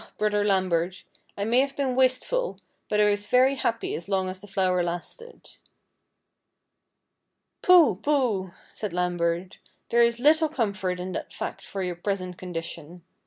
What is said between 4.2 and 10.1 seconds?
as the flower lasted."" Pooh! pooh!" said Lambert:" there